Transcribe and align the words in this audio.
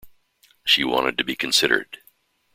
She 0.65 0.83
wanted 0.83 1.19
to 1.19 1.23
be 1.23 1.35
considered. 1.35 1.99